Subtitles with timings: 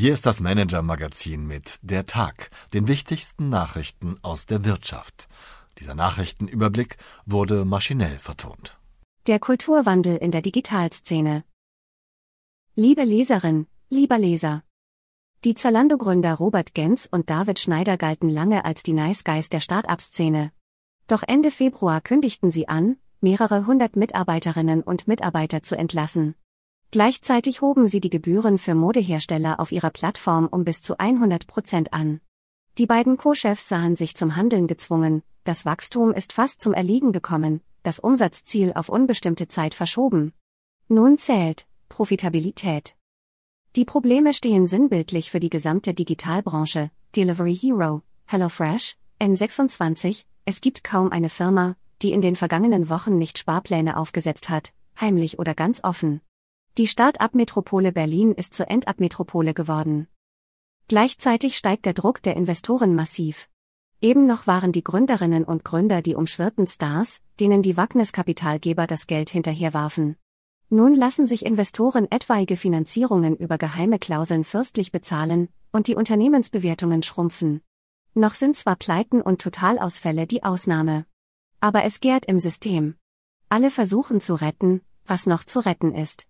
[0.00, 5.26] Hier ist das Manager-Magazin mit Der Tag, den wichtigsten Nachrichten aus der Wirtschaft.
[5.80, 8.78] Dieser Nachrichtenüberblick wurde maschinell vertont.
[9.26, 11.42] Der Kulturwandel in der Digitalszene.
[12.76, 14.62] Liebe Leserin, lieber Leser.
[15.44, 20.52] Die Zalando-Gründer Robert Gens und David Schneider galten lange als die Nice Guys der Start-up-Szene.
[21.08, 26.36] Doch Ende Februar kündigten sie an, mehrere hundert Mitarbeiterinnen und Mitarbeiter zu entlassen.
[26.90, 31.92] Gleichzeitig hoben sie die Gebühren für Modehersteller auf ihrer Plattform um bis zu 100 Prozent
[31.92, 32.20] an.
[32.78, 37.60] Die beiden Co-Chefs sahen sich zum Handeln gezwungen, das Wachstum ist fast zum Erliegen gekommen,
[37.82, 40.32] das Umsatzziel auf unbestimmte Zeit verschoben.
[40.88, 42.94] Nun zählt Profitabilität.
[43.76, 51.12] Die Probleme stehen sinnbildlich für die gesamte Digitalbranche, Delivery Hero, HelloFresh, N26, es gibt kaum
[51.12, 56.20] eine Firma, die in den vergangenen Wochen nicht Sparpläne aufgesetzt hat, heimlich oder ganz offen.
[56.78, 60.06] Die Start-up-Metropole Berlin ist zur End-up-Metropole geworden.
[60.86, 63.48] Gleichzeitig steigt der Druck der Investoren massiv.
[64.00, 69.28] Eben noch waren die Gründerinnen und Gründer die umschwirrten Stars, denen die Wagniskapitalgeber das Geld
[69.28, 70.14] hinterherwarfen.
[70.68, 77.60] Nun lassen sich Investoren etwaige Finanzierungen über geheime Klauseln fürstlich bezahlen, und die Unternehmensbewertungen schrumpfen.
[78.14, 81.06] Noch sind zwar Pleiten und Totalausfälle die Ausnahme.
[81.58, 82.94] Aber es gärt im System.
[83.48, 86.28] Alle versuchen zu retten, was noch zu retten ist.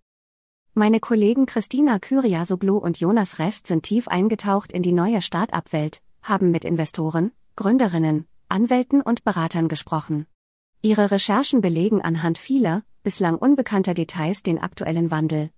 [0.78, 6.52] Meine Kollegen Christina Kyriasoglu und Jonas Rest sind tief eingetaucht in die neue Start-up-Welt, haben
[6.52, 10.28] mit Investoren, Gründerinnen, Anwälten und Beratern gesprochen.
[10.80, 15.50] Ihre Recherchen belegen anhand vieler, bislang unbekannter Details den aktuellen Wandel.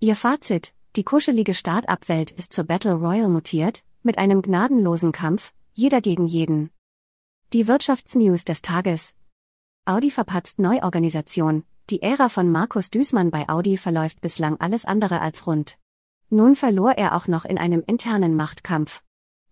[0.00, 6.00] Ihr Fazit, die kuschelige Start-up-Welt ist zur Battle Royale mutiert, mit einem gnadenlosen Kampf, jeder
[6.00, 6.70] gegen jeden.
[7.52, 9.12] Die Wirtschaftsnews des Tages.
[9.84, 15.46] Audi verpatzt Neuorganisation, die Ära von Markus Düßmann bei Audi verläuft bislang alles andere als
[15.46, 15.78] rund.
[16.30, 19.02] Nun verlor er auch noch in einem internen Machtkampf.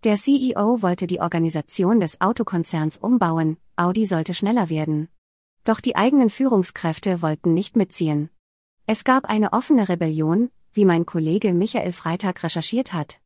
[0.04, 5.08] Der CEO wollte die Organisation des Autokonzerns umbauen, Audi sollte schneller werden.
[5.64, 8.30] Doch die eigenen Führungskräfte wollten nicht mitziehen.
[8.86, 13.20] Es gab eine offene Rebellion, wie mein Kollege Michael Freitag recherchiert hat.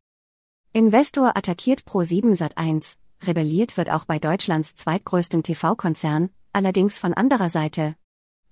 [0.73, 7.95] Investor attackiert Pro7 Sat1, rebelliert wird auch bei Deutschlands zweitgrößtem TV-Konzern, allerdings von anderer Seite.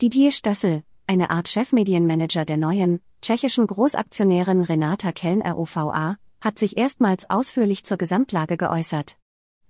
[0.03, 7.30] Didier Stössel, eine Art Chefmedienmanager der neuen, tschechischen Großaktionärin Renata Kellner OVA, hat sich erstmals
[7.30, 9.16] ausführlich zur Gesamtlage geäußert.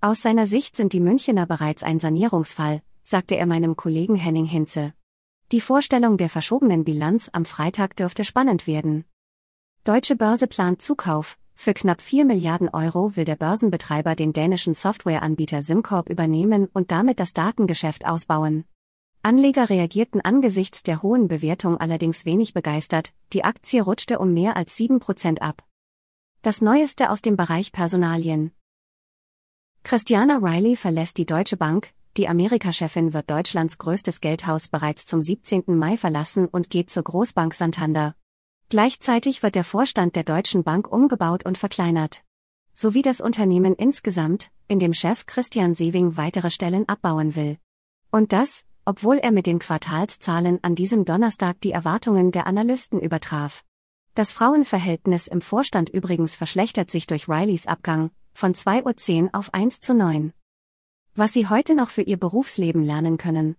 [0.00, 4.92] Aus seiner Sicht sind die Münchener bereits ein Sanierungsfall, sagte er meinem Kollegen Henning Hinze.
[5.52, 9.04] Die Vorstellung der verschobenen Bilanz am Freitag dürfte spannend werden.
[9.84, 11.38] Deutsche Börse plant Zukauf.
[11.54, 17.20] Für knapp 4 Milliarden Euro will der Börsenbetreiber den dänischen Softwareanbieter SimCorp übernehmen und damit
[17.20, 18.64] das Datengeschäft ausbauen.
[19.24, 24.76] Anleger reagierten angesichts der hohen Bewertung allerdings wenig begeistert, die Aktie rutschte um mehr als
[24.76, 25.64] 7% ab.
[26.42, 28.52] Das Neueste aus dem Bereich Personalien.
[29.82, 35.64] Christiana Riley verlässt die Deutsche Bank, die Amerika-Chefin wird Deutschlands größtes Geldhaus bereits zum 17.
[35.68, 38.16] Mai verlassen und geht zur Großbank Santander.
[38.68, 42.22] Gleichzeitig wird der Vorstand der Deutschen Bank umgebaut und verkleinert.
[42.74, 47.56] Sowie das Unternehmen insgesamt, in dem Chef Christian Sewing weitere Stellen abbauen will.
[48.10, 53.64] Und das, obwohl er mit den Quartalszahlen an diesem Donnerstag die Erwartungen der Analysten übertraf.
[54.14, 59.80] Das Frauenverhältnis im Vorstand übrigens verschlechtert sich durch Rileys Abgang, von 2.10 Uhr auf 1
[59.80, 60.32] zu 9.
[61.14, 63.56] Was Sie heute noch für Ihr Berufsleben lernen können.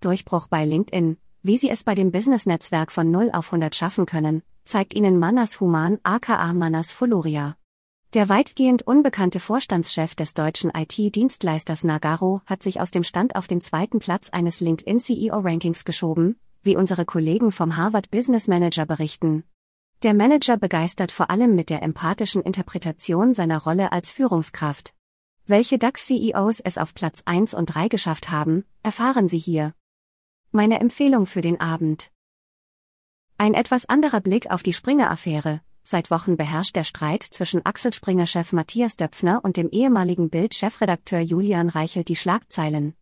[0.00, 4.42] Durchbruch bei LinkedIn, wie Sie es bei dem Business-Netzwerk von 0 auf 100 schaffen können,
[4.64, 7.56] zeigt Ihnen Manas Human aka Manas Foloria.
[8.14, 13.60] Der weitgehend unbekannte Vorstandschef des deutschen IT-Dienstleisters Nagaro hat sich aus dem Stand auf den
[13.60, 19.44] zweiten Platz eines LinkedIn CEO-Rankings geschoben, wie unsere Kollegen vom Harvard Business Manager berichten.
[20.02, 24.94] Der Manager begeistert vor allem mit der empathischen Interpretation seiner Rolle als Führungskraft.
[25.44, 29.74] Welche DAX-CEOs es auf Platz 1 und 3 geschafft haben, erfahren Sie hier.
[30.50, 32.10] Meine Empfehlung für den Abend.
[33.36, 38.52] Ein etwas anderer Blick auf die Springer-Affäre, Seit Wochen beherrscht der Streit zwischen Axel Springer-Chef
[38.52, 42.92] Matthias Döpfner und dem ehemaligen Bild-Chefredakteur Julian Reichelt die Schlagzeilen.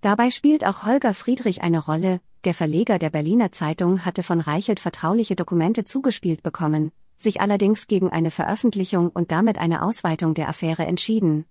[0.00, 4.80] Dabei spielt auch Holger Friedrich eine Rolle, der Verleger der Berliner Zeitung hatte von Reichelt
[4.80, 10.86] vertrauliche Dokumente zugespielt bekommen, sich allerdings gegen eine Veröffentlichung und damit eine Ausweitung der Affäre
[10.86, 11.44] entschieden.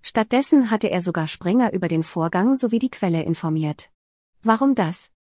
[0.00, 3.90] Stattdessen hatte er sogar Springer über den Vorgang sowie die Quelle informiert.
[4.42, 5.11] Warum das?